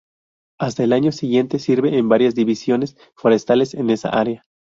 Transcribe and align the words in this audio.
Hasta 0.59 0.83
el 0.83 0.93
año 0.93 1.11
siguiente 1.11 1.59
sirve 1.59 1.95
en 1.99 2.09
varias 2.09 2.33
Divisiones 2.33 2.97
forestales 3.15 3.75
en 3.75 3.91
esa 3.91 4.09
área. 4.09 4.47